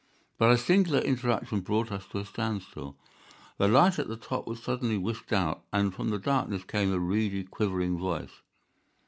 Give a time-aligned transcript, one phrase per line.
[0.39, 2.97] But a singular interruption brought us to a standstill.
[3.59, 6.97] The light at the top was suddenly whisked out, and from the darkness came a
[6.97, 8.41] reedy, quivering voice.